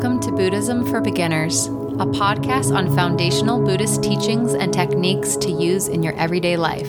[0.00, 5.88] Welcome to Buddhism for Beginners, a podcast on foundational Buddhist teachings and techniques to use
[5.88, 6.88] in your everyday life.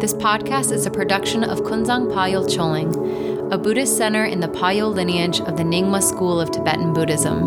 [0.00, 4.90] This podcast is a production of Kunzang Palyul Choling, a Buddhist center in the Palyul
[4.90, 7.40] lineage of the Nyingma school of Tibetan Buddhism.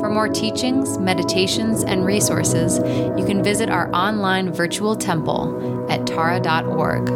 [0.00, 2.76] For more teachings, meditations, and resources,
[3.18, 7.06] you can visit our online virtual temple at tara.org.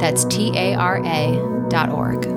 [0.00, 2.29] That's T A R A dot org.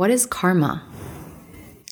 [0.00, 0.82] What is karma?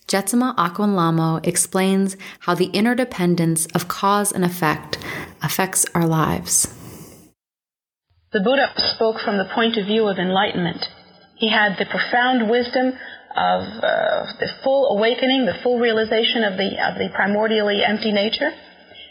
[0.07, 4.97] Jetsunma Lhamo explains how the interdependence of cause and effect
[5.43, 6.73] affects our lives.
[8.33, 10.87] The Buddha spoke from the point of view of enlightenment.
[11.37, 12.97] He had the profound wisdom
[13.37, 18.53] of uh, the full awakening, the full realization of the, of the primordially empty nature.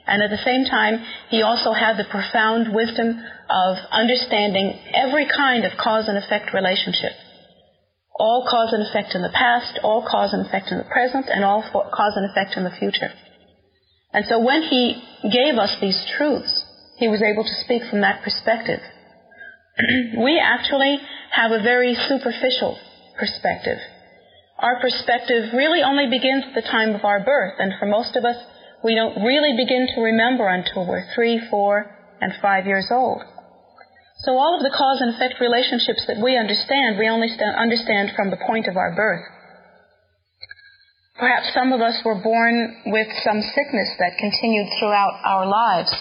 [0.07, 5.65] And at the same time, he also had the profound wisdom of understanding every kind
[5.65, 7.13] of cause and effect relationship
[8.19, 11.43] all cause and effect in the past, all cause and effect in the present, and
[11.43, 13.11] all cause and effect in the future.
[14.13, 16.63] And so when he gave us these truths,
[16.97, 18.79] he was able to speak from that perspective.
[20.17, 20.97] we actually
[21.31, 22.77] have a very superficial
[23.19, 23.77] perspective.
[24.57, 28.25] Our perspective really only begins at the time of our birth, and for most of
[28.25, 28.37] us,
[28.83, 31.85] we don't really begin to remember until we're three, four,
[32.19, 33.21] and five years old.
[34.25, 38.31] So all of the cause and effect relationships that we understand, we only understand from
[38.31, 39.21] the point of our birth.
[41.19, 45.93] Perhaps some of us were born with some sickness that continued throughout our lives.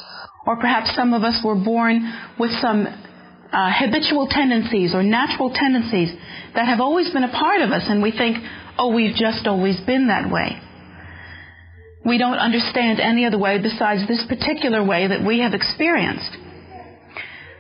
[0.47, 6.13] Or perhaps some of us were born with some uh, habitual tendencies or natural tendencies
[6.55, 8.39] that have always been a part of us, and we think,
[8.79, 10.61] oh, we've just always been that way.
[12.05, 16.37] We don't understand any other way besides this particular way that we have experienced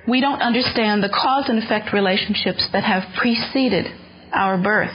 [0.08, 3.86] we don't understand the cause and effect relationships that have preceded
[4.32, 4.94] our birth.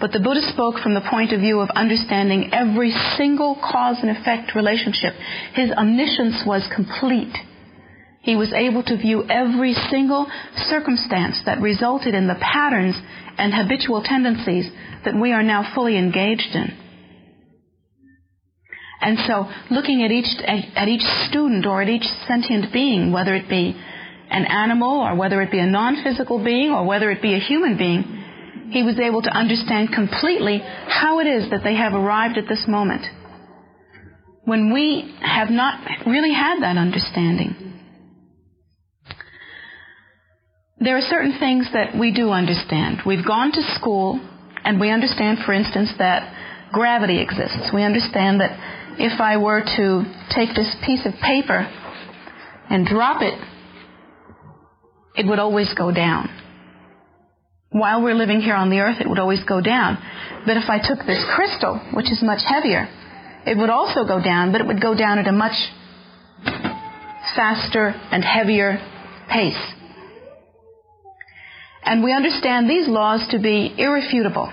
[0.00, 4.10] But the Buddha spoke from the point of view of understanding every single cause and
[4.10, 5.14] effect relationship.
[5.54, 7.34] His omniscience was complete.
[8.20, 10.26] He was able to view every single
[10.68, 12.94] circumstance that resulted in the patterns
[13.38, 14.70] and habitual tendencies
[15.04, 16.76] that we are now fully engaged in.
[19.00, 23.48] And so, looking at each, at each student or at each sentient being, whether it
[23.48, 23.80] be
[24.30, 27.76] an animal or whether it be a non-physical being or whether it be a human
[27.78, 28.18] being,
[28.70, 32.64] he was able to understand completely how it is that they have arrived at this
[32.68, 33.02] moment.
[34.44, 37.54] When we have not really had that understanding.
[40.80, 43.00] There are certain things that we do understand.
[43.04, 44.20] We've gone to school
[44.64, 47.70] and we understand, for instance, that gravity exists.
[47.74, 48.52] We understand that
[48.98, 51.66] if I were to take this piece of paper
[52.70, 53.34] and drop it
[55.18, 56.30] it would always go down.
[57.70, 59.98] While we're living here on the earth, it would always go down.
[60.46, 62.88] But if I took this crystal, which is much heavier,
[63.44, 65.58] it would also go down, but it would go down at a much
[67.36, 68.78] faster and heavier
[69.28, 69.60] pace.
[71.84, 74.52] And we understand these laws to be irrefutable.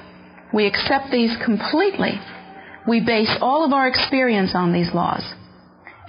[0.53, 2.19] We accept these completely.
[2.87, 5.23] We base all of our experience on these laws.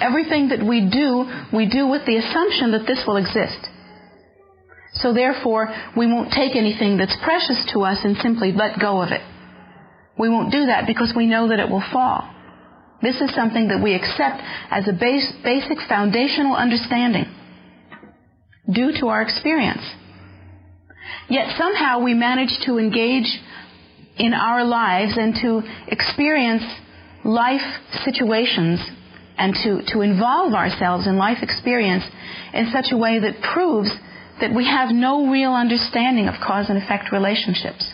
[0.00, 3.58] Everything that we do, we do with the assumption that this will exist.
[5.00, 9.10] So therefore, we won't take anything that's precious to us and simply let go of
[9.12, 9.20] it.
[10.18, 12.32] We won't do that because we know that it will fall.
[13.02, 14.40] This is something that we accept
[14.70, 17.26] as a base, basic foundational understanding
[18.72, 19.82] due to our experience.
[21.28, 23.28] Yet somehow we manage to engage
[24.16, 26.62] in our lives and to experience
[27.24, 27.60] life
[28.04, 28.80] situations
[29.36, 32.04] and to, to involve ourselves in life experience
[32.54, 33.90] in such a way that proves
[34.40, 37.92] that we have no real understanding of cause and effect relationships.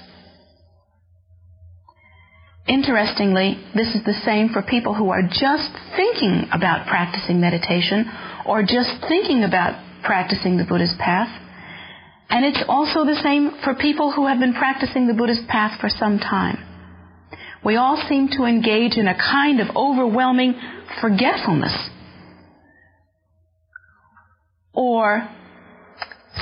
[2.67, 8.11] Interestingly, this is the same for people who are just thinking about practicing meditation
[8.47, 9.75] or just thinking about
[10.05, 11.29] practicing the Buddhist path.
[12.31, 15.89] And it's also the same for people who have been practicing the Buddhist path for
[15.89, 16.59] some time.
[17.65, 20.55] We all seem to engage in a kind of overwhelming
[21.01, 21.91] forgetfulness
[24.73, 25.29] or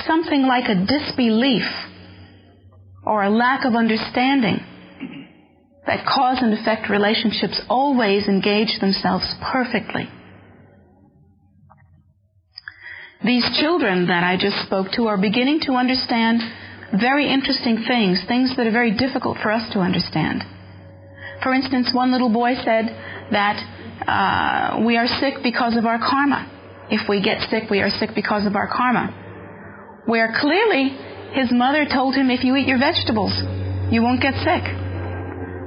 [0.07, 1.63] something like a disbelief
[3.05, 4.59] or a lack of understanding
[5.87, 10.07] that cause and effect relationships always engage themselves perfectly.
[13.23, 16.41] These children that I just spoke to are beginning to understand
[16.99, 20.43] very interesting things, things that are very difficult for us to understand.
[21.43, 22.85] For instance, one little boy said
[23.31, 23.57] that
[24.07, 26.49] uh, we are sick because of our karma.
[26.89, 29.20] If we get sick, we are sick because of our karma.
[30.05, 30.89] Where clearly
[31.33, 33.33] his mother told him, if you eat your vegetables,
[33.91, 34.63] you won't get sick.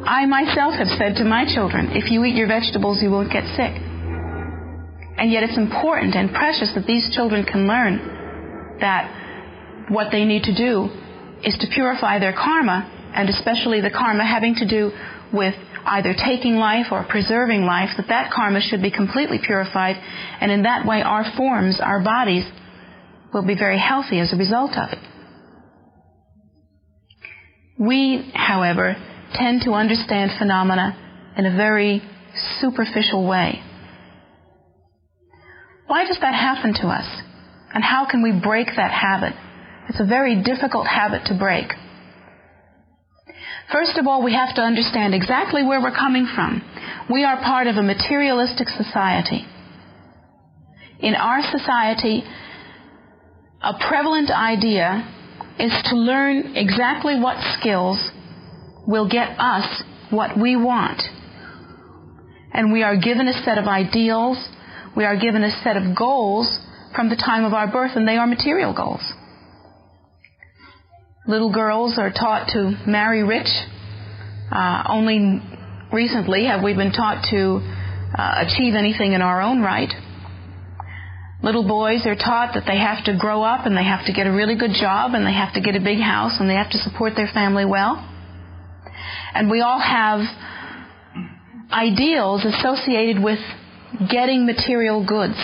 [0.05, 3.45] I myself have said to my children, if you eat your vegetables, you won't get
[3.57, 3.73] sick.
[5.17, 10.43] And yet it's important and precious that these children can learn that what they need
[10.45, 10.91] to do
[11.45, 14.91] is to purify their karma, and especially the karma having to do
[15.33, 15.55] with
[15.87, 19.97] either taking life or preserving life, that that karma should be completely purified,
[20.41, 22.45] and in that way our forms, our bodies,
[23.35, 24.99] will be very healthy as a result of it.
[27.79, 28.97] We, however,
[29.35, 30.97] tend to understand phenomena
[31.37, 32.03] in a very
[32.61, 33.61] superficial way.
[35.87, 37.07] Why does that happen to us?
[37.75, 39.35] And how can we break that habit?
[39.89, 41.67] It's a very difficult habit to break.
[43.73, 46.63] First of all, we have to understand exactly where we're coming from.
[47.11, 49.45] We are part of a materialistic society.
[51.01, 52.23] In our society,
[53.65, 55.11] a prevalent idea
[55.59, 58.11] is to learn exactly what skills
[58.87, 61.01] will get us what we want.
[62.53, 64.37] And we are given a set of ideals,
[64.95, 66.61] we are given a set of goals
[66.95, 69.03] from the time of our birth, and they are material goals.
[71.27, 73.49] Little girls are taught to marry rich.
[74.53, 75.41] Uh, only
[75.91, 77.61] recently have we been taught to
[78.17, 79.91] uh, achieve anything in our own right.
[81.45, 84.27] Little boys are taught that they have to grow up and they have to get
[84.27, 86.71] a really good job and they have to get a big house and they have
[86.71, 88.01] to support their family well.
[89.35, 90.21] And we all have
[91.71, 93.41] ideals associated with
[94.09, 95.37] getting material goods.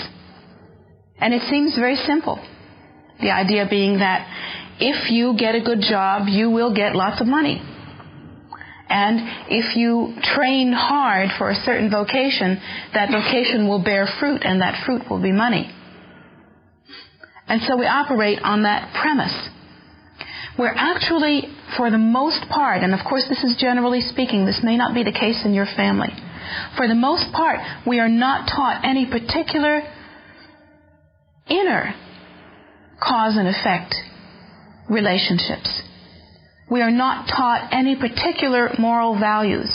[1.19, 2.41] And it seems very simple.
[3.21, 4.27] The idea being that
[4.81, 7.61] if you get a good job, you will get lots of money.
[8.89, 9.21] And
[9.51, 12.59] if you train hard for a certain vocation,
[12.95, 15.71] that vocation will bear fruit and that fruit will be money.
[17.51, 19.35] And so we operate on that premise.
[20.57, 24.77] We're actually, for the most part, and of course this is generally speaking, this may
[24.77, 26.11] not be the case in your family.
[26.77, 29.83] For the most part, we are not taught any particular
[31.49, 31.93] inner
[33.03, 33.97] cause and effect
[34.89, 35.83] relationships.
[36.71, 39.75] We are not taught any particular moral values.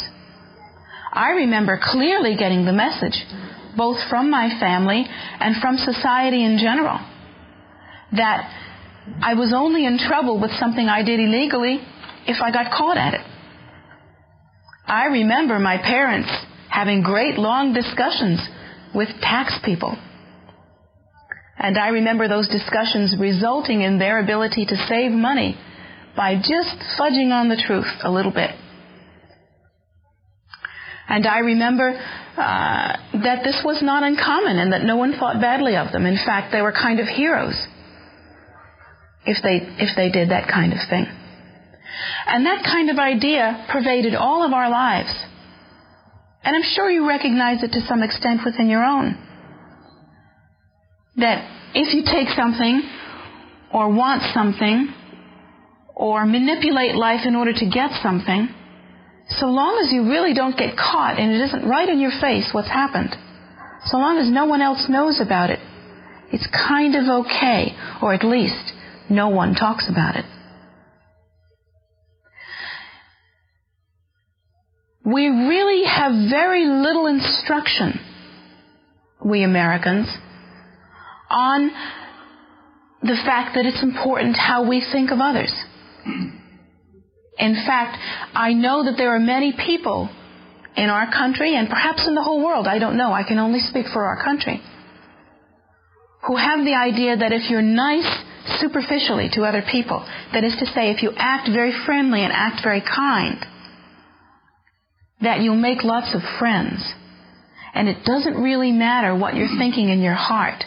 [1.12, 3.20] I remember clearly getting the message,
[3.76, 5.06] both from my family
[5.40, 7.00] and from society in general,
[8.12, 8.50] that
[9.22, 11.80] I was only in trouble with something I did illegally
[12.28, 13.22] if I got caught at it.
[14.88, 16.30] I remember my parents
[16.70, 18.40] having great long discussions
[18.94, 19.98] with tax people
[21.58, 25.58] and I remember those discussions resulting in their ability to save money
[26.16, 28.52] by just fudging on the truth a little bit.
[31.08, 35.76] And I remember uh, that this was not uncommon and that no one thought badly
[35.78, 36.06] of them.
[36.06, 37.56] In fact, they were kind of heroes
[39.26, 41.06] if they, if they did that kind of thing.
[42.28, 45.14] And that kind of idea pervaded all of our lives.
[46.44, 49.18] And I'm sure you recognize it to some extent within your own
[51.18, 52.84] that if you take something
[53.74, 54.94] or want something
[55.96, 58.50] or manipulate life in order to get something,
[59.30, 62.50] so long as you really don't get caught and it isn't right in your face
[62.52, 63.16] what's happened,
[63.86, 65.60] so long as no one else knows about it,
[66.32, 68.75] it's kind of okay, or at least
[69.10, 70.26] no one talks about it.
[75.06, 78.00] We really have very little instruction,
[79.24, 80.08] we Americans,
[81.30, 81.70] on
[83.04, 85.54] the fact that it's important how we think of others.
[87.38, 87.98] In fact,
[88.34, 90.10] I know that there are many people
[90.76, 93.60] in our country and perhaps in the whole world, I don't know, I can only
[93.60, 94.62] speak for our country,
[96.28, 98.24] who have the idea that if you're nice
[98.60, 102.62] superficially to other people, that is to say, if you act very friendly and act
[102.64, 103.38] very kind,
[105.22, 106.94] that you'll make lots of friends.
[107.74, 110.64] And it doesn't really matter what you're thinking in your heart.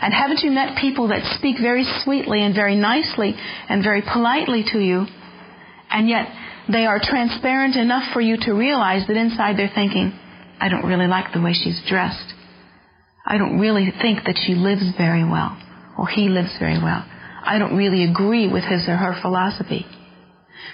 [0.00, 3.34] And haven't you met people that speak very sweetly and very nicely
[3.68, 5.06] and very politely to you,
[5.90, 6.28] and yet
[6.70, 10.12] they are transparent enough for you to realize that inside they're thinking,
[10.60, 12.34] I don't really like the way she's dressed.
[13.26, 15.56] I don't really think that she lives very well,
[15.98, 17.04] or he lives very well.
[17.44, 19.86] I don't really agree with his or her philosophy.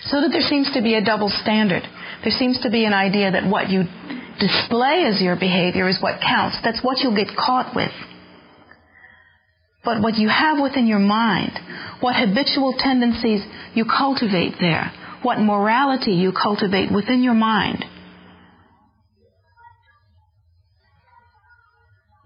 [0.02, 1.82] So that there seems to be a double standard.
[2.22, 3.84] There seems to be an idea that what you
[4.38, 6.58] display as your behavior is what counts.
[6.62, 7.92] That's what you'll get caught with
[9.84, 11.52] but what you have within your mind,
[12.00, 13.42] what habitual tendencies
[13.74, 14.90] you cultivate there,
[15.22, 17.84] what morality you cultivate within your mind.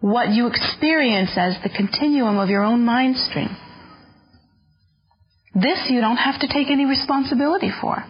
[0.00, 3.56] What you experience as the continuum of your own mind stream.
[5.54, 8.04] This you don't have to take any responsibility for.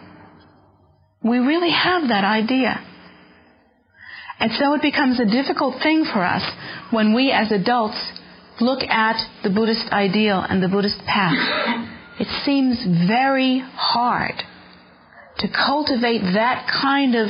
[1.23, 2.79] We really have that idea.
[4.39, 6.43] And so it becomes a difficult thing for us
[6.91, 7.97] when we as adults
[8.61, 11.87] look at the Buddhist ideal and the Buddhist path.
[12.19, 12.77] It seems
[13.07, 14.35] very hard
[15.39, 17.29] to cultivate that kind of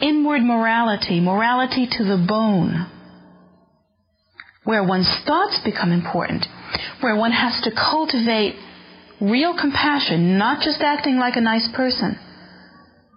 [0.00, 2.90] inward morality, morality to the bone,
[4.64, 6.46] where one's thoughts become important,
[7.00, 8.56] where one has to cultivate
[9.20, 12.18] real compassion, not just acting like a nice person,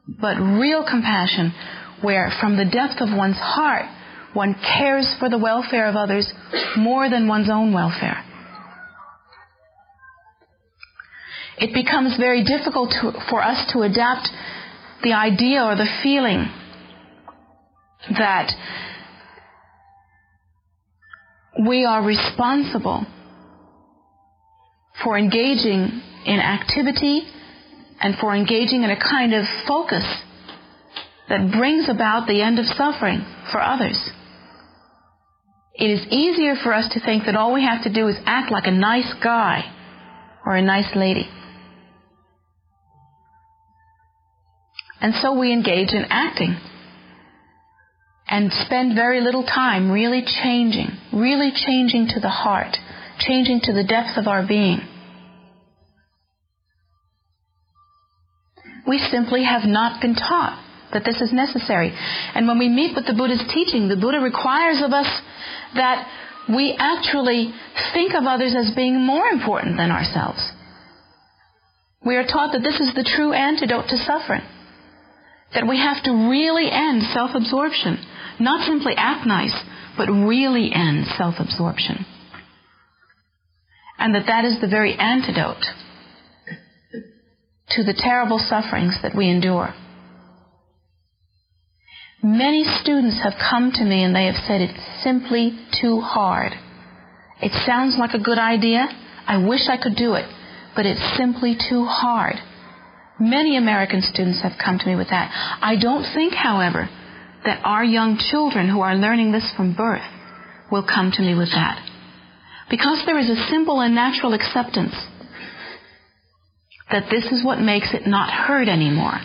[0.07, 1.53] but real compassion,
[2.01, 3.85] where from the depth of one's heart,
[4.33, 6.31] one cares for the welfare of others
[6.77, 8.23] more than one's own welfare.
[11.57, 14.29] It becomes very difficult to, for us to adapt
[15.01, 16.51] the idea or the feeling
[18.11, 18.51] that
[21.65, 23.05] we are responsible
[25.03, 27.21] for engaging in activity
[28.01, 30.03] and for engaging in a kind of focus
[31.29, 34.11] that brings about the end of suffering for others.
[35.75, 38.51] It is easier for us to think that all we have to do is act
[38.51, 39.63] like a nice guy
[40.45, 41.27] or a nice lady.
[44.99, 46.57] And so we engage in acting
[48.29, 52.75] and spend very little time really changing, really changing to the heart,
[53.19, 54.81] changing to the depth of our being.
[58.85, 61.91] We simply have not been taught that this is necessary.
[62.33, 65.07] And when we meet with the Buddha's teaching, the Buddha requires of us
[65.75, 66.07] that
[66.47, 67.53] we actually
[67.93, 70.39] think of others as being more important than ourselves.
[72.05, 74.43] We are taught that this is the true antidote to suffering.
[75.53, 77.99] That we have to really end self absorption.
[78.39, 79.55] Not simply act nice,
[79.97, 82.05] but really end self absorption.
[83.97, 85.63] And that that is the very antidote
[87.69, 89.73] to the terrible sufferings that we endure.
[92.23, 96.53] Many students have come to me and they have said it's simply too hard.
[97.41, 98.87] It sounds like a good idea.
[99.27, 100.25] I wish I could do it,
[100.75, 102.35] but it's simply too hard.
[103.19, 105.29] Many American students have come to me with that.
[105.61, 106.89] I don't think, however,
[107.47, 110.03] that our young children who are learning this from birth
[110.69, 111.79] will come to me with that.
[112.69, 114.93] Because there is a simple and natural acceptance
[116.91, 119.19] that this is what makes it not hurt anymore,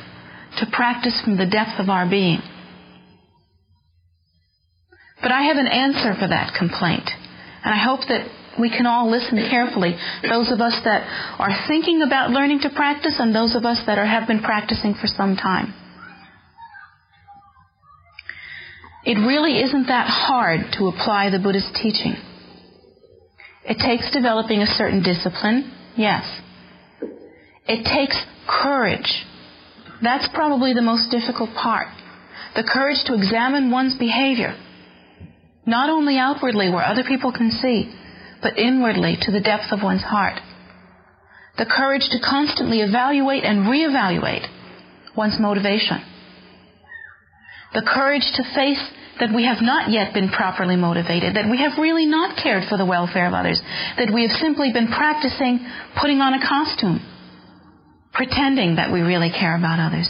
[0.58, 2.38] to practice from the depth of our being.
[5.20, 7.08] But I have an answer for that complaint,
[7.64, 8.26] and I hope that
[8.58, 11.02] we can all listen carefully, those of us that
[11.38, 14.94] are thinking about learning to practice and those of us that are, have been practicing
[14.94, 15.74] for some time.
[19.04, 22.14] It really isn't that hard to apply the Buddhist teaching.
[23.64, 26.24] It takes developing a certain discipline, yes.
[27.66, 28.16] It takes
[28.46, 29.24] courage.
[30.02, 31.88] That's probably the most difficult part.
[32.54, 34.56] The courage to examine one's behavior.
[35.66, 37.92] Not only outwardly where other people can see,
[38.42, 40.38] but inwardly to the depth of one's heart.
[41.56, 44.46] The courage to constantly evaluate and reevaluate
[45.16, 46.02] one's motivation.
[47.74, 48.82] The courage to face
[49.20, 52.76] that we have not yet been properly motivated, that we have really not cared for
[52.76, 53.60] the welfare of others,
[53.96, 55.60] that we have simply been practicing
[56.00, 57.00] putting on a costume
[58.12, 60.08] pretending that we really care about others,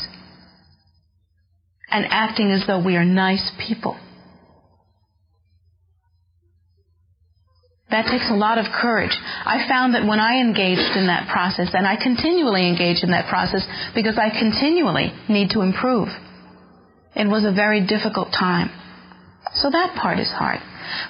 [1.89, 3.99] and acting as though we are nice people.
[7.91, 9.13] That takes a lot of courage.
[9.45, 13.29] I found that when I engaged in that process, and I continually engage in that
[13.29, 16.09] process because I continually need to improve,
[17.15, 18.71] it was a very difficult time.
[19.55, 20.61] So that part is hard.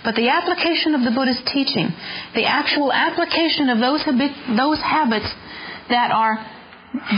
[0.04, 1.90] But the application of the Buddha's teaching,
[2.35, 5.30] the actual application of those, habit, those habits
[5.88, 6.38] that are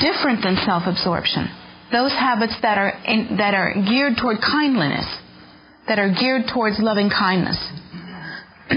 [0.00, 1.48] different than self-absorption.
[1.92, 5.06] Those habits that are in, that are geared toward kindliness,
[5.88, 7.58] that are geared towards loving kindness.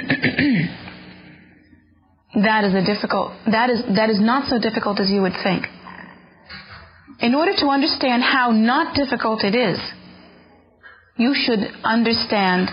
[2.43, 5.65] that is a difficult that is that is not so difficult as you would think.
[7.19, 9.79] In order to understand how not difficult it is,
[11.17, 12.69] you should understand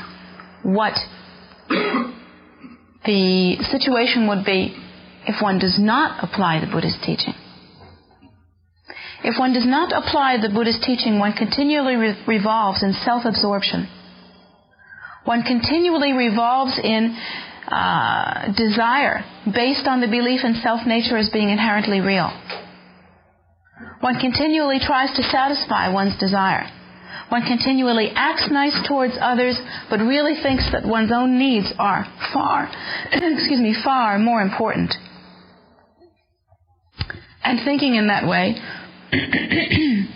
[0.63, 0.93] what
[3.05, 4.77] the situation would be
[5.27, 7.35] if one does not apply the Buddhist teaching.
[9.25, 13.89] If one does not apply the Buddhist teaching, one continually re- revolves in self-absorption.
[15.25, 17.17] One continually revolves in
[17.67, 22.29] uh, desire based on the belief in self-nature as being inherently real.
[24.01, 26.69] One continually tries to satisfy one's desire.
[27.29, 29.59] One continually acts nice towards others,
[29.91, 32.71] but really thinks that one's own needs are far,
[33.13, 34.95] excuse me, far more important.
[37.43, 38.57] And thinking in that way,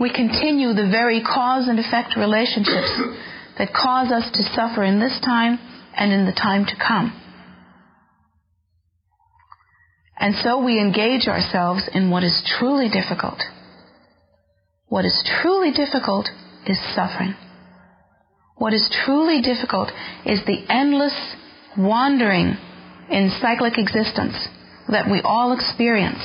[0.00, 2.92] we continue the very cause and effect relationships
[3.58, 5.58] that cause us to suffer in this time
[5.96, 7.20] and in the time to come.
[10.18, 13.40] And so we engage ourselves in what is truly difficult.
[14.94, 16.28] What is truly difficult
[16.68, 17.34] is suffering.
[18.54, 19.90] What is truly difficult
[20.24, 21.34] is the endless
[21.76, 22.56] wandering
[23.10, 24.36] in cyclic existence
[24.86, 26.22] that we all experience.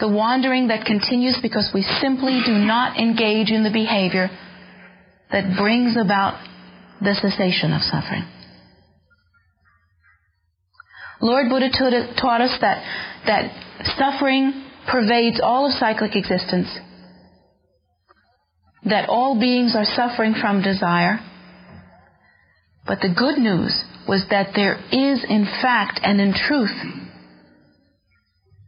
[0.00, 4.28] The wandering that continues because we simply do not engage in the behavior
[5.30, 6.42] that brings about
[7.00, 8.24] the cessation of suffering.
[11.20, 12.82] Lord Buddha taught us that,
[13.26, 16.66] that suffering pervades all of cyclic existence,
[18.86, 21.18] that all beings are suffering from desire.
[22.86, 26.70] But the good news was that there is, in fact and in truth,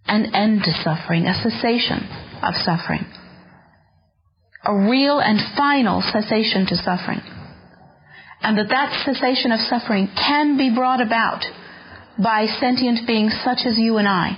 [0.07, 2.03] an end to suffering, a cessation
[2.43, 3.07] of suffering,
[4.65, 7.21] a real and final cessation to suffering.
[8.41, 11.45] And that that cessation of suffering can be brought about
[12.23, 14.37] by sentient beings such as you and I.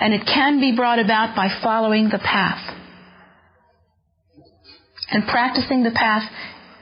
[0.00, 2.83] And it can be brought about by following the path.
[5.10, 6.30] And practicing the path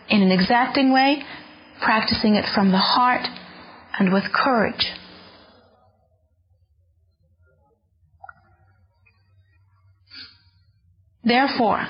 [0.09, 1.23] in an exacting way,
[1.83, 3.27] practicing it from the heart
[3.99, 4.87] and with courage.
[11.25, 11.87] Therefore,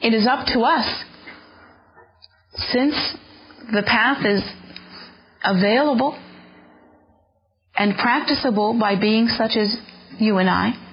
[0.00, 1.04] it is up to us,
[2.72, 2.94] since
[3.72, 4.42] the path is
[5.42, 6.18] available
[7.76, 9.76] and practicable by beings such as
[10.18, 10.83] you and I.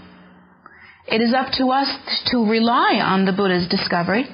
[1.12, 1.89] It is up to us
[2.32, 4.26] to rely on the Buddha's discovery,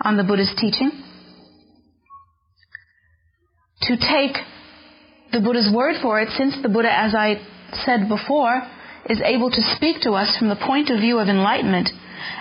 [0.00, 0.90] on the Buddha's teaching,
[3.82, 4.36] to take
[5.32, 7.42] the Buddha's word for it, since the Buddha, as I
[7.84, 8.62] said before,
[9.10, 11.90] is able to speak to us from the point of view of enlightenment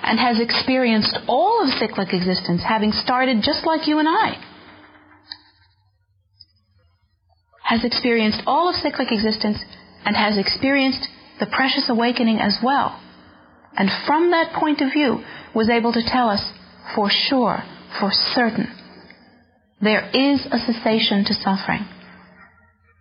[0.04, 4.38] and has experienced all of cyclic existence, having started just like you and I.
[7.64, 9.58] has experienced all of cyclic existence
[10.06, 11.08] and has experienced
[11.40, 13.00] the precious awakening as well.
[13.76, 15.24] And from that point of view,
[15.56, 16.52] was able to tell us
[16.96, 17.64] for sure,
[18.00, 18.68] for certain,
[19.82, 21.86] there is a cessation to suffering.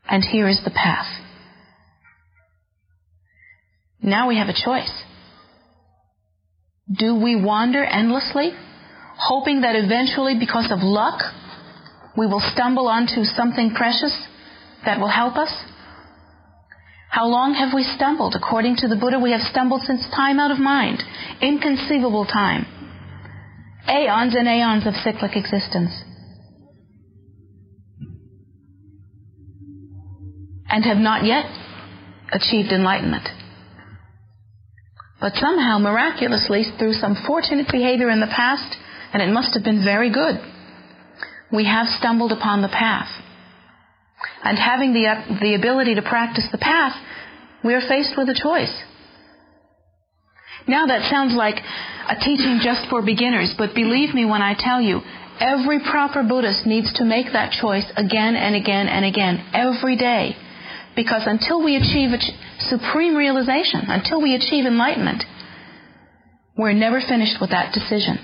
[0.08, 1.06] And here is the path.
[4.02, 4.92] Now we have a choice.
[6.90, 8.50] Do we wander endlessly,
[9.16, 11.20] hoping that eventually, because of luck,
[12.16, 14.26] we will stumble onto something precious
[14.84, 15.52] that will help us?
[17.12, 18.34] How long have we stumbled?
[18.34, 21.02] According to the Buddha, we have stumbled since time out of mind,
[21.42, 22.64] inconceivable time,
[23.86, 25.92] aeons and aeons of cyclic existence.
[30.70, 31.44] And have not yet
[32.32, 33.28] achieved enlightenment.
[35.20, 38.74] But somehow, miraculously, through some fortunate behavior in the past,
[39.12, 40.40] and it must have been very good,
[41.52, 43.10] we have stumbled upon the path
[44.42, 46.94] and having the, uh, the ability to practice the path,
[47.64, 48.72] we are faced with a choice.
[50.66, 54.80] Now that sounds like a teaching just for beginners, but believe me when I tell
[54.80, 55.00] you,
[55.40, 60.36] every proper Buddhist needs to make that choice again and again and again, every day.
[60.94, 62.10] Because until we achieve
[62.58, 65.24] supreme realization, until we achieve enlightenment,
[66.56, 68.18] we're never finished with that decision.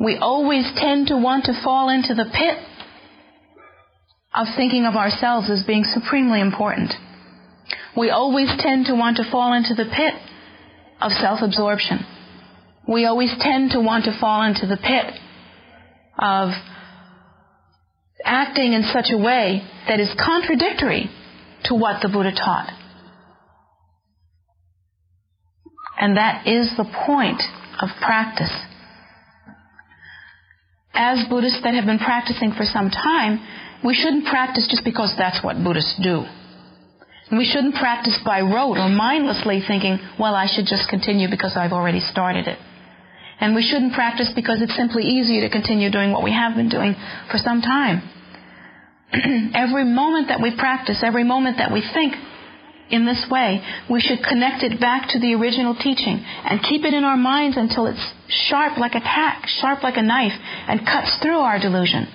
[0.00, 2.58] We always tend to want to fall into the pit
[4.34, 6.92] of thinking of ourselves as being supremely important.
[7.96, 10.14] We always tend to want to fall into the pit
[11.00, 11.98] of self-absorption.
[12.88, 15.14] We always tend to want to fall into the pit
[16.18, 16.50] of
[18.24, 21.10] acting in such a way that is contradictory
[21.64, 22.72] to what the Buddha taught.
[25.98, 27.40] And that is the point
[27.80, 28.52] of practice.
[30.94, 33.40] As Buddhists that have been practicing for some time,
[33.84, 36.24] we shouldn't practice just because that's what Buddhists do.
[37.30, 41.56] And we shouldn't practice by rote or mindlessly thinking, well, I should just continue because
[41.56, 42.58] I've already started it.
[43.40, 46.68] And we shouldn't practice because it's simply easier to continue doing what we have been
[46.68, 46.94] doing
[47.30, 48.02] for some time.
[49.54, 52.14] every moment that we practice, every moment that we think
[52.90, 56.92] in this way, we should connect it back to the original teaching and keep it
[56.92, 60.36] in our minds until it's sharp like a tack, sharp like a knife,
[60.68, 62.06] and cuts through our delusion.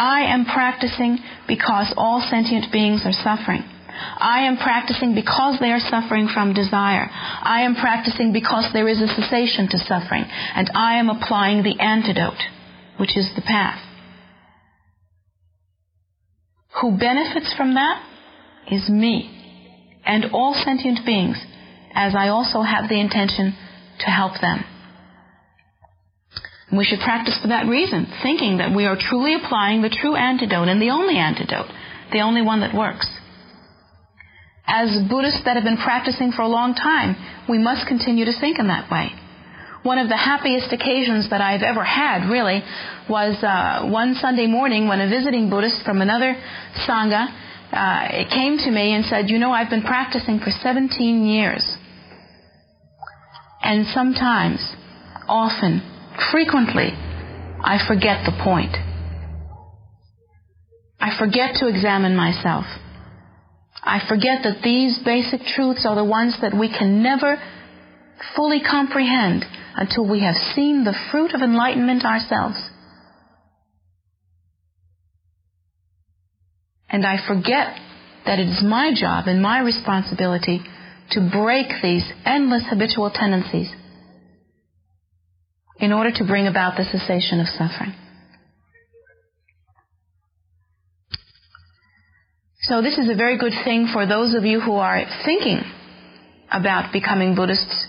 [0.00, 3.62] I am practicing because all sentient beings are suffering.
[4.18, 7.10] I am practicing because they are suffering from desire.
[7.12, 10.24] I am practicing because there is a cessation to suffering.
[10.24, 12.40] And I am applying the antidote,
[12.98, 13.78] which is the path.
[16.80, 18.02] Who benefits from that
[18.72, 19.36] is me
[20.06, 21.36] and all sentient beings,
[21.94, 23.54] as I also have the intention
[23.98, 24.64] to help them.
[26.72, 30.68] We should practice for that reason, thinking that we are truly applying the true antidote
[30.68, 31.66] and the only antidote,
[32.12, 33.08] the only one that works.
[34.66, 37.16] As Buddhists that have been practicing for a long time,
[37.48, 39.10] we must continue to think in that way.
[39.82, 42.62] One of the happiest occasions that I've ever had, really,
[43.08, 46.36] was uh, one Sunday morning when a visiting Buddhist from another
[46.86, 47.26] Sangha
[47.72, 51.64] uh, came to me and said, You know, I've been practicing for 17 years.
[53.62, 54.60] And sometimes,
[55.26, 55.82] often,
[56.30, 56.90] frequently,
[57.62, 58.76] I forget the point.
[61.00, 62.64] I forget to examine myself.
[63.82, 67.40] I forget that these basic truths are the ones that we can never
[68.36, 72.58] fully comprehend until we have seen the fruit of enlightenment ourselves.
[76.90, 77.78] And I forget
[78.26, 80.60] that it is my job and my responsibility
[81.12, 83.70] to break these endless habitual tendencies
[85.80, 87.94] in order to bring about the cessation of suffering.
[92.62, 95.60] So this is a very good thing for those of you who are thinking
[96.52, 97.86] about becoming Buddhists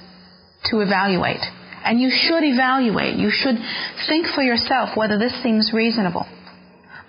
[0.65, 1.41] to evaluate.
[1.83, 3.15] And you should evaluate.
[3.15, 3.55] You should
[4.07, 6.25] think for yourself whether this seems reasonable.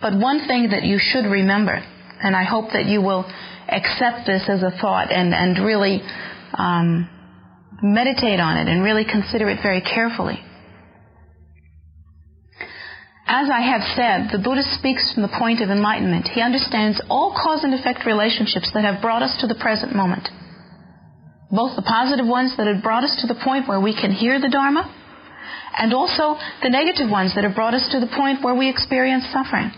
[0.01, 1.81] But one thing that you should remember,
[2.21, 3.25] and I hope that you will
[3.69, 6.03] accept this as a thought and, and really
[6.59, 7.09] um,
[7.83, 10.41] meditate on it and really consider it very carefully,
[13.33, 16.29] as I have said, the Buddha speaks from the point of enlightenment.
[16.29, 20.29] He understands all cause and effect relationships that have brought us to the present moment.
[21.51, 24.39] Both the positive ones that have brought us to the point where we can hear
[24.39, 24.85] the Dharma,
[25.79, 29.25] and also the negative ones that have brought us to the point where we experience
[29.33, 29.73] suffering.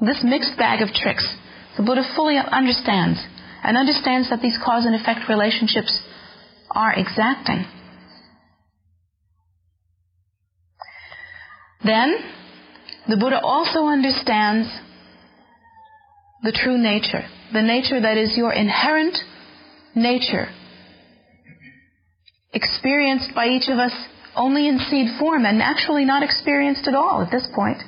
[0.00, 1.28] This mixed bag of tricks,
[1.76, 3.20] the Buddha fully understands,
[3.62, 6.00] and understands that these cause and effect relationships
[6.70, 7.68] are exacting.
[11.84, 12.37] Then,
[13.08, 14.68] the Buddha also understands
[16.42, 19.16] the true nature, the nature that is your inherent
[19.94, 20.48] nature,
[22.52, 23.92] experienced by each of us
[24.36, 27.78] only in seed form and actually not experienced at all at this point.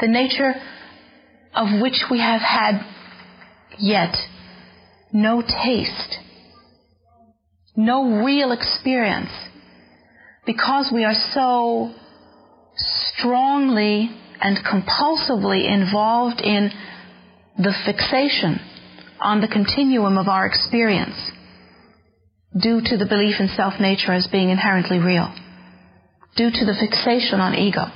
[0.00, 0.54] The nature
[1.54, 2.80] of which we have had
[3.78, 4.14] yet
[5.12, 6.18] no taste,
[7.76, 9.30] no real experience,
[10.44, 11.94] because we are so
[12.76, 14.10] strongly
[14.42, 16.70] and compulsively involved in
[17.56, 18.58] the fixation
[19.20, 21.14] on the continuum of our experience
[22.60, 25.32] due to the belief in self nature as being inherently real,
[26.36, 27.86] due to the fixation on ego.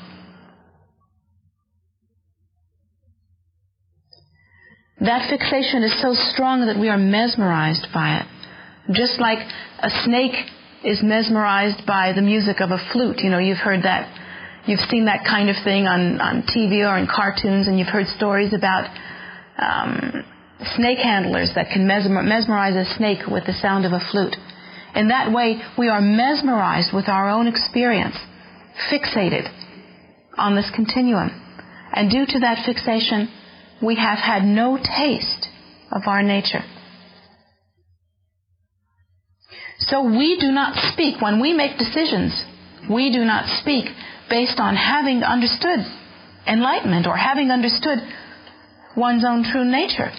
[5.01, 8.27] That fixation is so strong that we are mesmerized by it.
[8.95, 9.41] Just like
[9.83, 10.37] a snake
[10.85, 13.19] is mesmerized by the music of a flute.
[13.19, 14.26] You know, you've heard that
[14.67, 18.07] You've seen that kind of thing on, on TV or in cartoons, and you've heard
[18.07, 18.91] stories about
[19.59, 20.25] um,
[20.75, 24.35] snake handlers that can mesmer, mesmerize a snake with the sound of a flute.
[24.95, 28.17] In that way, we are mesmerized with our own experience,
[28.91, 29.47] fixated
[30.37, 31.31] on this continuum.
[31.93, 33.31] And due to that fixation,
[33.83, 35.47] we have had no taste
[35.93, 36.65] of our nature.
[39.79, 41.21] So we do not speak.
[41.21, 42.45] When we make decisions,
[42.91, 43.87] we do not speak
[44.29, 45.81] based on having understood
[46.47, 47.99] enlightenment or having understood
[48.97, 50.11] one's own true nature.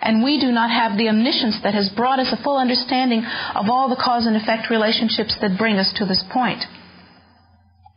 [0.00, 3.70] And we do not have the omniscience that has brought us a full understanding of
[3.70, 6.62] all the cause and effect relationships that bring us to this point.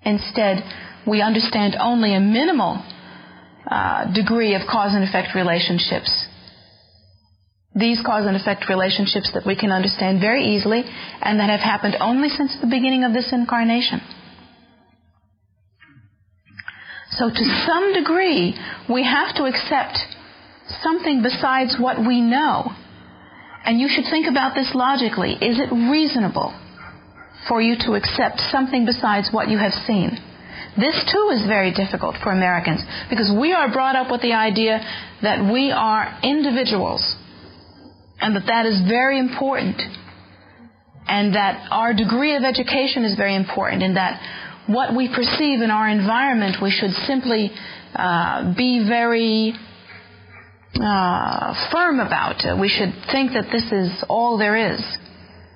[0.03, 0.63] Instead,
[1.05, 2.81] we understand only a minimal
[3.69, 6.27] uh, degree of cause and effect relationships.
[7.75, 10.83] These cause and effect relationships that we can understand very easily
[11.21, 13.99] and that have happened only since the beginning of this incarnation.
[17.17, 18.53] So to some degree,
[18.87, 19.97] we have to accept
[20.83, 22.71] something besides what we know.
[23.65, 25.33] And you should think about this logically.
[25.33, 26.53] Is it reasonable
[27.49, 30.11] for you to accept something besides what you have seen?
[30.77, 34.79] This too is very difficult for Americans because we are brought up with the idea
[35.23, 37.15] that we are individuals
[38.21, 39.81] and that that is very important
[41.07, 44.21] and that our degree of education is very important and that
[44.67, 47.51] what we perceive in our environment, we should simply
[47.95, 49.53] uh, be very
[50.75, 52.45] uh, firm about.
[52.45, 54.81] Uh, we should think that this is all there is.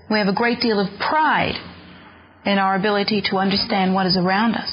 [0.10, 1.56] We have a great deal of pride
[2.46, 4.72] in our ability to understand what is around us.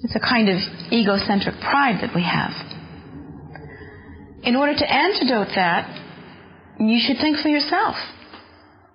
[0.00, 0.56] It's a kind of
[0.92, 2.52] egocentric pride that we have.
[4.42, 5.88] In order to antidote that,
[6.78, 7.96] you should think for yourself.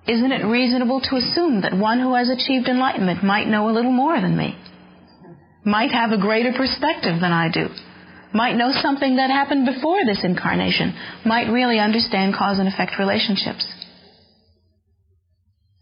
[0.09, 3.91] Isn't it reasonable to assume that one who has achieved enlightenment might know a little
[3.91, 4.57] more than me?
[5.63, 7.67] Might have a greater perspective than I do?
[8.33, 10.95] Might know something that happened before this incarnation?
[11.25, 13.67] Might really understand cause and effect relationships?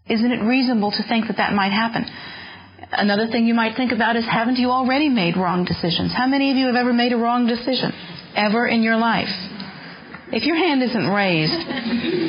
[0.09, 2.03] Isn't it reasonable to think that that might happen?
[2.91, 6.11] Another thing you might think about is haven't you already made wrong decisions?
[6.13, 7.93] How many of you have ever made a wrong decision?
[8.35, 9.31] Ever in your life?
[10.27, 11.55] If your hand isn't raised,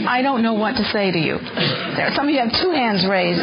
[0.07, 1.35] I don't know what to say to you.
[1.99, 3.43] There, some of you have two hands raised.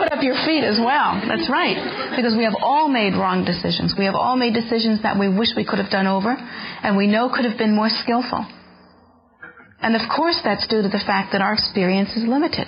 [0.00, 1.20] Put up your feet as well.
[1.28, 1.76] That's right.
[2.16, 3.92] Because we have all made wrong decisions.
[3.92, 7.04] We have all made decisions that we wish we could have done over and we
[7.04, 8.48] know could have been more skillful.
[9.84, 12.64] And of course that's due to the fact that our experience is limited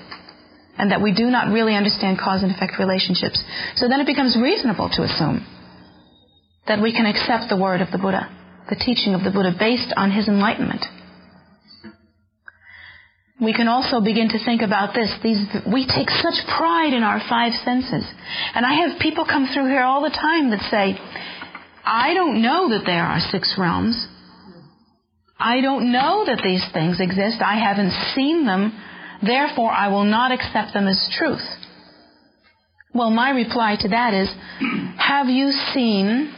[0.77, 3.41] and that we do not really understand cause and effect relationships.
[3.81, 5.41] So then it becomes reasonable to assume
[6.69, 8.29] that we can accept the word of the Buddha,
[8.69, 10.85] the teaching of the Buddha based on his enlightenment
[13.41, 15.15] we can also begin to think about this.
[15.23, 15.39] These,
[15.73, 18.05] we take such pride in our five senses.
[18.55, 20.99] And I have people come through here all the time that say,
[21.85, 24.09] I don't know that there are six realms.
[25.39, 27.41] I don't know that these things exist.
[27.41, 28.77] I haven't seen them.
[29.23, 31.47] Therefore, I will not accept them as truth.
[32.93, 34.29] Well, my reply to that is,
[34.99, 36.35] have you seen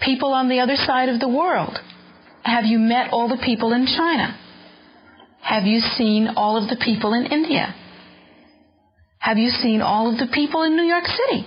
[0.00, 1.76] people on the other side of the world?
[2.42, 4.34] Have you met all the people in China?
[5.40, 7.74] Have you seen all of the people in India?
[9.18, 11.46] Have you seen all of the people in New York City?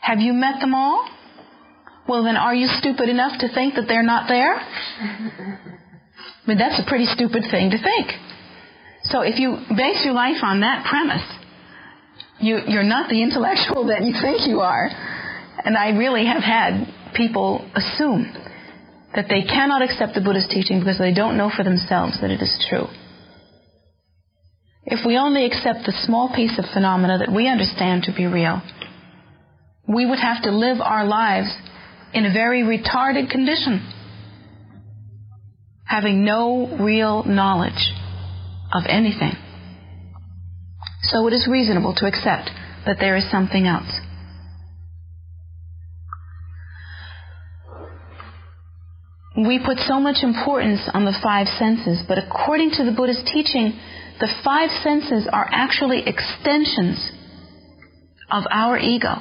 [0.00, 1.08] Have you met them all?
[2.08, 4.56] Well, then are you stupid enough to think that they're not there?
[4.56, 5.58] I
[6.46, 8.10] mean, that's a pretty stupid thing to think.
[9.04, 11.22] So if you base your life on that premise,
[12.40, 14.90] you, you're not the intellectual that you think you are.
[15.64, 18.32] And I really have had people assume
[19.14, 22.40] that they cannot accept the Buddha's teaching because they don't know for themselves that it
[22.40, 22.86] is true.
[24.84, 28.62] If we only accept the small piece of phenomena that we understand to be real,
[29.86, 31.52] we would have to live our lives
[32.12, 33.86] in a very retarded condition,
[35.84, 37.92] having no real knowledge
[38.72, 39.32] of anything.
[41.02, 42.50] So it is reasonable to accept
[42.86, 43.90] that there is something else.
[49.50, 53.74] We put so much importance on the five senses, but according to the Buddha's teaching,
[54.20, 57.10] the five senses are actually extensions
[58.30, 59.18] of our ego.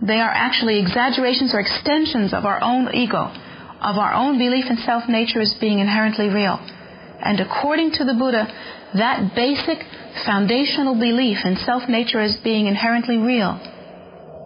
[0.00, 3.34] They are actually exaggerations or extensions of our own ego,
[3.82, 6.62] of our own belief in self nature as being inherently real.
[7.18, 8.46] And according to the Buddha,
[8.94, 9.82] that basic
[10.24, 13.58] foundational belief in self nature as being inherently real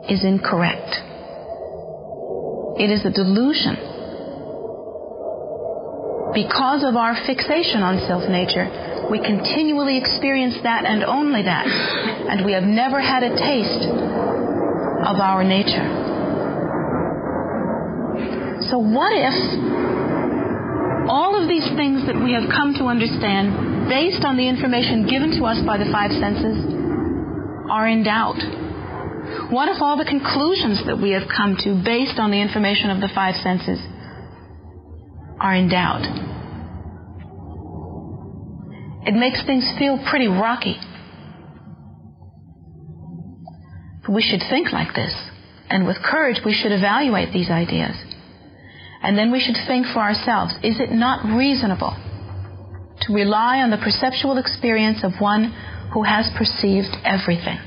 [0.09, 0.88] is incorrect.
[2.81, 3.91] It is a delusion
[6.35, 8.64] because of our fixation on self nature,
[9.11, 11.66] we continually experience that and only that.
[11.66, 15.85] And we have never had a taste of our nature.
[18.71, 19.37] So, what if
[21.11, 25.37] all of these things that we have come to understand, based on the information given
[25.37, 26.57] to us by the five senses,
[27.68, 28.40] are in doubt?
[29.51, 33.01] What if all the conclusions that we have come to, based on the information of
[33.01, 33.81] the five senses,
[35.42, 36.07] are in doubt.
[39.05, 40.76] It makes things feel pretty rocky.
[44.09, 45.14] We should think like this,
[45.68, 47.96] and with courage, we should evaluate these ideas.
[49.02, 51.96] And then we should think for ourselves is it not reasonable
[53.00, 55.52] to rely on the perceptual experience of one
[55.92, 57.59] who has perceived everything?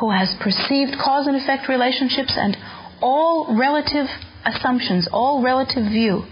[0.00, 2.56] Who has perceived cause and effect relationships and
[3.00, 4.06] all relative
[4.46, 6.22] assumptions, all relative view,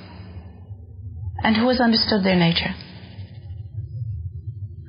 [1.43, 2.75] and who has understood their nature?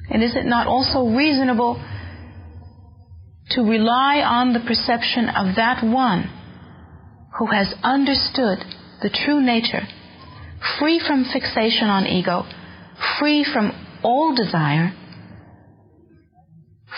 [0.09, 1.83] And is it not also reasonable
[3.49, 6.29] to rely on the perception of that one
[7.37, 8.59] who has understood
[9.01, 9.87] the true nature,
[10.79, 12.43] free from fixation on ego,
[13.19, 13.71] free from
[14.03, 14.93] all desire,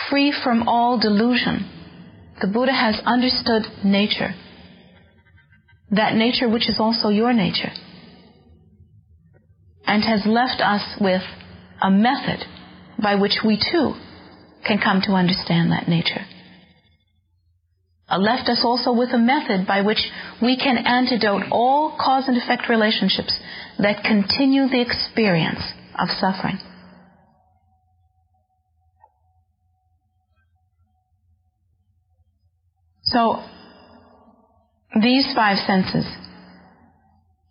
[0.09, 1.71] free from all delusion?
[2.41, 4.35] The Buddha has understood nature
[5.91, 7.71] that nature which is also your nature,
[9.86, 11.21] and has left us with
[11.82, 12.45] a method
[13.02, 13.93] by which we too
[14.65, 16.26] can come to understand that nature.
[18.10, 20.00] uh, left us also with a method by which
[20.41, 23.38] we can antidote all cause and effect relationships
[23.80, 25.62] that continue the experience
[26.00, 26.58] of suffering.
[33.04, 33.43] So,
[35.01, 36.05] these five senses,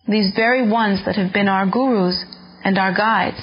[0.08, 2.24] these very ones that have been our gurus
[2.64, 3.40] and our guides,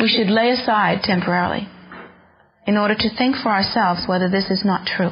[0.00, 1.68] we should lay aside temporarily
[2.66, 5.10] in order to think for ourselves whether this is not true.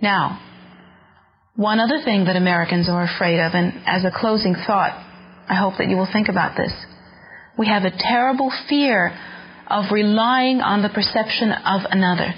[0.00, 0.40] Now,
[1.54, 4.92] one other thing that Americans are afraid of, and as a closing thought,
[5.48, 6.72] I hope that you will think about this.
[7.58, 9.16] We have a terrible fear
[9.68, 12.34] of relying on the perception of another.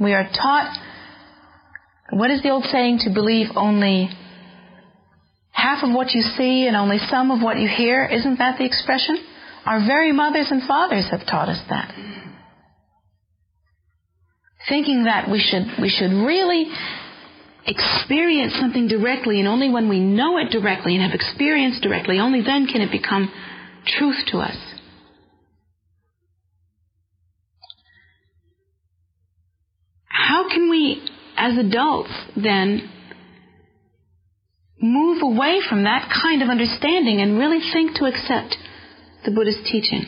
[0.00, 0.78] We are taught,
[2.10, 4.08] what is the old saying, to believe only
[5.50, 8.06] half of what you see and only some of what you hear?
[8.06, 9.22] Isn't that the expression?
[9.66, 11.94] Our very mothers and fathers have taught us that.
[14.70, 16.64] Thinking that we should, we should really
[17.66, 22.40] experience something directly, and only when we know it directly and have experienced directly, only
[22.40, 23.30] then can it become
[23.86, 24.56] truth to us.
[30.28, 31.02] How can we,
[31.36, 32.90] as adults, then
[34.80, 38.56] move away from that kind of understanding and really think to accept
[39.24, 40.04] the Buddha's teaching?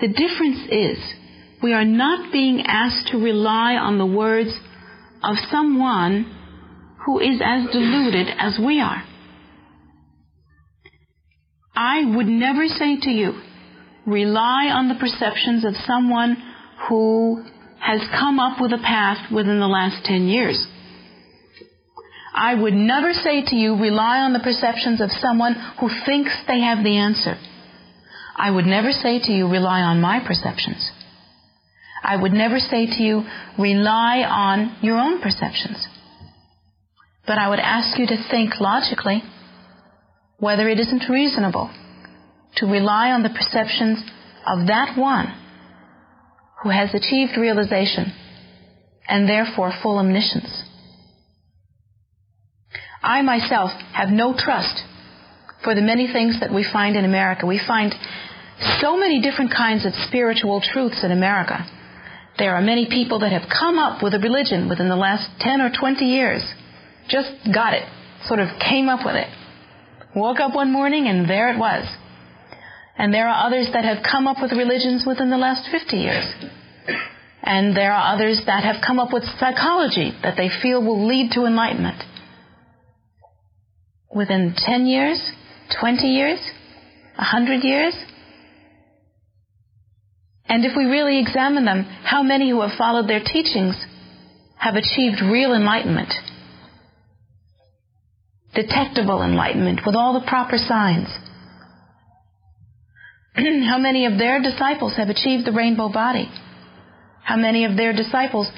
[0.00, 0.98] The difference is
[1.62, 4.50] we are not being asked to rely on the words
[5.22, 6.30] of someone
[7.04, 9.02] who is as deluded as we are.
[11.74, 13.40] I would never say to you,
[14.06, 16.36] rely on the perceptions of someone
[16.88, 17.44] who
[17.84, 20.66] has come up with a path within the last 10 years.
[22.34, 26.60] I would never say to you, rely on the perceptions of someone who thinks they
[26.60, 27.36] have the answer.
[28.36, 30.90] I would never say to you, rely on my perceptions.
[32.02, 33.22] I would never say to you,
[33.58, 35.86] rely on your own perceptions.
[37.26, 39.22] But I would ask you to think logically
[40.38, 41.70] whether it isn't reasonable
[42.56, 43.98] to rely on the perceptions
[44.46, 45.43] of that one
[46.64, 48.12] who has achieved realization
[49.06, 50.64] and therefore full omniscience.
[53.02, 54.82] I myself have no trust
[55.62, 57.44] for the many things that we find in America.
[57.44, 57.94] We find
[58.80, 61.66] so many different kinds of spiritual truths in America.
[62.38, 65.60] There are many people that have come up with a religion within the last 10
[65.60, 66.42] or 20 years.
[67.08, 67.84] Just got it.
[68.26, 69.28] Sort of came up with it.
[70.16, 71.84] Woke up one morning and there it was.
[72.96, 76.24] And there are others that have come up with religions within the last 50 years.
[77.42, 81.32] And there are others that have come up with psychology that they feel will lead
[81.32, 82.02] to enlightenment.
[84.14, 85.20] Within 10 years,
[85.80, 86.38] 20 years,
[87.16, 87.94] 100 years,
[90.46, 93.76] and if we really examine them, how many who have followed their teachings
[94.56, 96.12] have achieved real enlightenment?
[98.54, 101.08] Detectable enlightenment with all the proper signs.
[103.68, 106.30] how many of their disciples have achieved the rainbow body?
[107.22, 108.48] How many of their disciples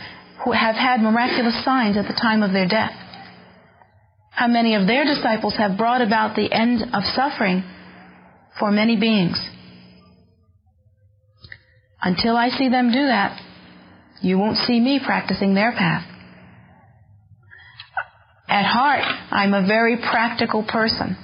[0.44, 2.92] who have had miraculous signs at the time of their death?
[4.30, 7.64] How many of their disciples have brought about the end of suffering
[8.58, 9.40] for many beings?
[12.02, 13.40] Until I see them do that,
[14.20, 16.06] you won't see me practicing their path.
[18.48, 21.16] At heart, I'm a very practical person.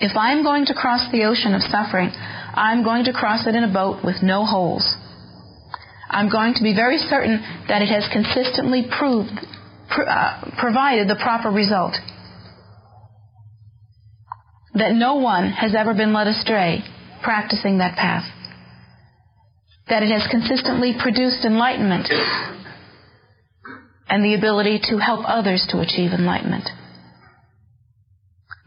[0.00, 2.10] If I'm going to cross the ocean of suffering,
[2.54, 4.94] I'm going to cross it in a boat with no holes.
[6.10, 9.32] I'm going to be very certain that it has consistently proved,
[9.90, 11.94] pr- uh, provided the proper result.
[14.74, 16.82] That no one has ever been led astray
[17.22, 18.24] practicing that path
[19.88, 22.08] that it has consistently produced enlightenment
[24.08, 26.68] and the ability to help others to achieve enlightenment.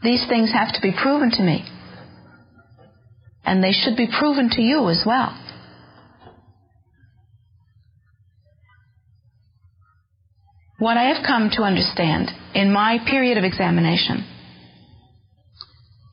[0.04, 1.66] These things have to be proven to me.
[3.46, 5.40] And they should be proven to you as well.
[10.78, 14.26] What I have come to understand in my period of examination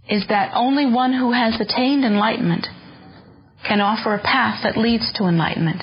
[0.09, 2.66] is that only one who has attained enlightenment
[3.66, 5.83] can offer a path that leads to enlightenment.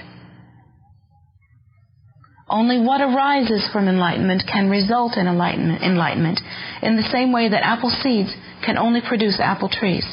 [2.50, 6.39] Only what arises from enlightenment can result in enlightenment, enlightenment,
[6.82, 8.34] in the same way that apple seeds
[8.66, 10.06] can only produce apple trees.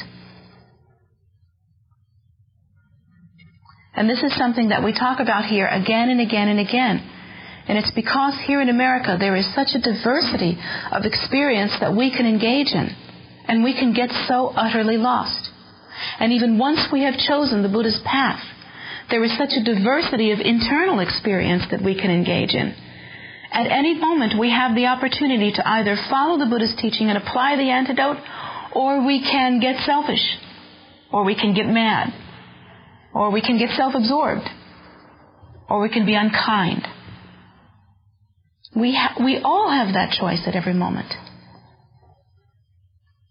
[3.97, 7.01] And this is something that we talk about here again and again and again.
[7.67, 10.57] And it's because here in America there is such a diversity
[10.91, 12.95] of experience that we can engage in.
[13.47, 15.49] And we can get so utterly lost.
[16.19, 18.43] And even once we have chosen the Buddha's path,
[19.09, 22.75] There is such a diversity of internal experience that we can engage in.
[23.51, 27.55] At any moment, we have the opportunity to either follow the Buddha's teaching and apply
[27.55, 28.17] the antidote,
[28.73, 30.37] or we can get selfish,
[31.11, 32.13] or we can get mad,
[33.17, 34.47] or we can get self absorbed,
[35.69, 36.83] or we can be unkind.
[38.75, 41.11] We, ha- we all have that choice at every moment.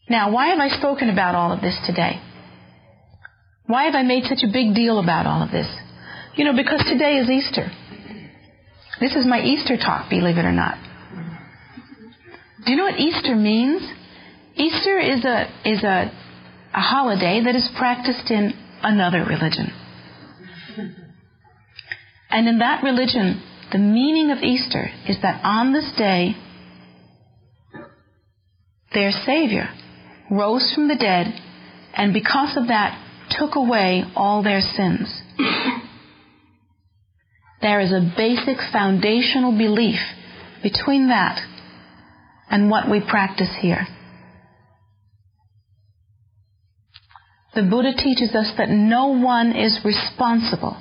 [0.09, 2.21] Now, why have I spoken about all of this today?
[3.67, 5.69] Why have I made such a big deal about all of this?
[6.35, 7.71] You know, because today is Easter.
[9.01, 10.79] This is my Easter talk, believe it or not.
[12.65, 13.83] Do you know what Easter means?
[14.57, 16.11] Easter is a is a,
[16.75, 19.73] a holiday that is practiced in another religion.
[22.31, 26.37] And in that religion, the meaning of Easter is that on this day,
[28.93, 29.69] their Savior
[30.31, 31.27] rose from the dead,
[31.95, 35.23] and because of that, took away all their sins.
[37.61, 40.01] there is a basic foundational belief
[40.63, 41.41] between that
[42.51, 43.87] and what we practice here.
[47.57, 50.77] The Buddha teaches us that no one is responsible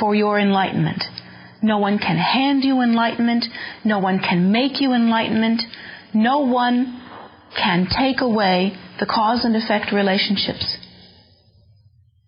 [0.00, 1.04] for your enlightenment.
[1.62, 3.44] No one can hand you enlightenment.
[3.84, 5.62] No one can make you enlightenment.
[6.12, 7.00] No one
[7.56, 10.76] can take away the cause and effect relationships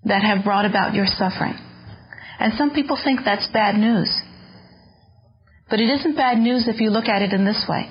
[0.05, 1.59] that have brought about your suffering.
[2.39, 4.23] And some people think that's bad news.
[5.69, 7.91] But it isn't bad news if you look at it in this way.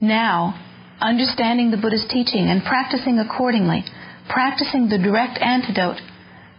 [0.00, 0.58] Now,
[1.02, 3.84] understanding the Buddha's teaching and practicing accordingly,
[4.28, 6.00] practicing the direct antidote,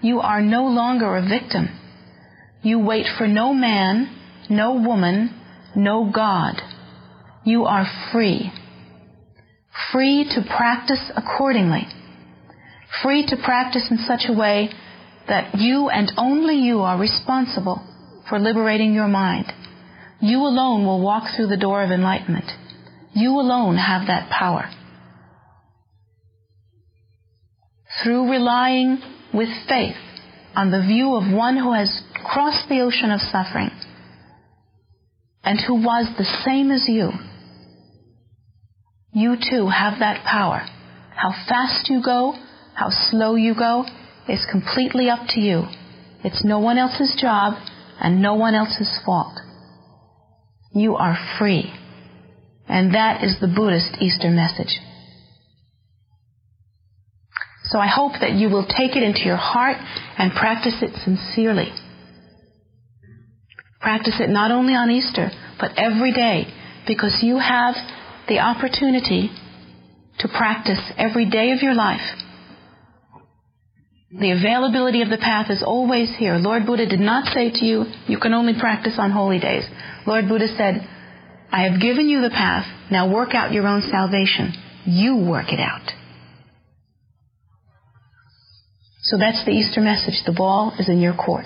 [0.01, 1.69] you are no longer a victim.
[2.61, 4.13] You wait for no man,
[4.49, 5.33] no woman,
[5.75, 6.61] no God.
[7.43, 8.51] You are free.
[9.91, 11.87] Free to practice accordingly
[13.03, 14.69] free to practice in such a way
[15.27, 17.81] that you and only you are responsible
[18.29, 19.51] for liberating your mind.
[20.21, 22.49] You alone will walk through the door of enlightenment.
[23.13, 24.69] You alone have that power.
[28.03, 29.01] Through relying
[29.33, 29.95] with faith
[30.55, 33.71] on the view of one who has crossed the ocean of suffering
[35.43, 37.11] and who was the same as you,
[39.13, 40.61] you too have that power.
[41.15, 42.33] How fast you go,
[42.75, 43.85] how slow you go
[44.27, 45.63] is completely up to you.
[46.23, 47.53] It's no one else's job
[47.99, 49.39] and no one else's fault.
[50.73, 51.73] You are free.
[52.67, 54.79] And that is the Buddhist Easter message.
[57.69, 59.77] So I hope that you will take it into your heart
[60.17, 61.71] and practice it sincerely.
[63.79, 66.47] Practice it not only on Easter, but every day,
[66.87, 67.75] because you have
[68.27, 69.29] the opportunity
[70.19, 72.01] to practice every day of your life
[74.11, 76.35] the availability of the path is always here.
[76.37, 79.63] Lord Buddha did not say to you, you can only practice on holy days.
[80.05, 80.87] Lord Buddha said,
[81.51, 84.53] I have given you the path, now work out your own salvation.
[84.85, 85.91] You work it out.
[89.07, 90.21] So that's the Easter message.
[90.25, 91.45] The ball is in your court.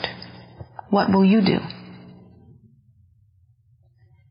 [0.89, 1.57] What will you do?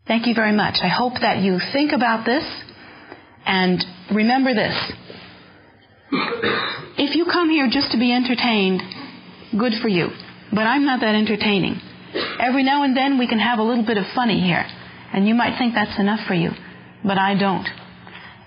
[0.08, 0.78] Thank you very much.
[0.82, 2.42] I hope that you think about this
[3.46, 4.74] and remember this.
[6.98, 8.82] If you come here just to be entertained,
[9.56, 10.08] good for you.
[10.52, 11.80] But I'm not that entertaining.
[12.40, 14.66] Every now and then we can have a little bit of funny here.
[15.12, 16.50] And you might think that's enough for you.
[17.04, 17.68] But I don't.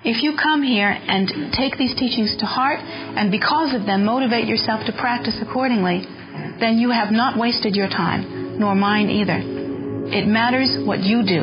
[0.06, 4.48] If you come here and take these teachings to heart and because of them motivate
[4.48, 6.04] yourself to practice accordingly,
[6.60, 9.40] then you have not wasted your time, nor mine either.
[10.12, 11.42] It matters what you do.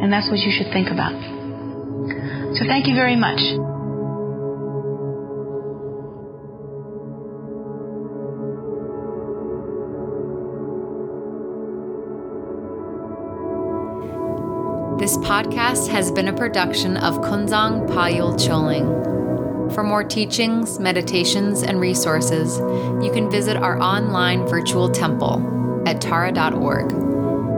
[0.00, 1.12] And that's what you should think about.
[2.56, 3.69] So thank you very much.
[15.00, 19.72] This podcast has been a production of Kunzang Palyul Choling.
[19.72, 22.58] For more teachings, meditations, and resources,
[23.02, 26.90] you can visit our online virtual temple at tara.org.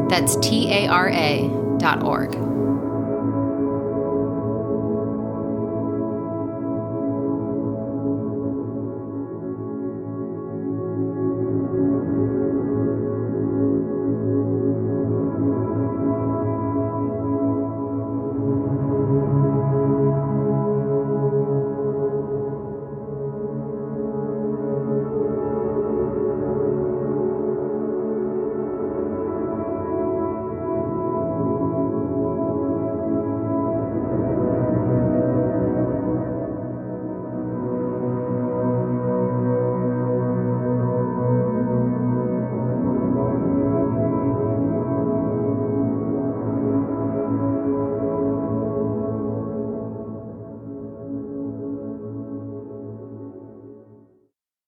[0.08, 2.51] That's T A R A dot org.